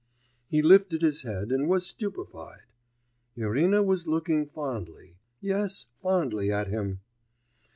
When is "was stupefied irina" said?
1.69-3.83